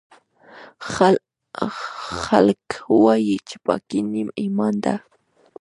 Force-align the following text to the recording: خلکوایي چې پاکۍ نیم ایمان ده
خلکوایي 2.23 3.37
چې 3.47 3.55
پاکۍ 3.65 3.99
نیم 4.11 4.29
ایمان 4.41 4.73
ده 4.83 4.95